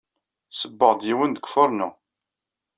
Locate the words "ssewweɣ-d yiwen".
0.51-1.31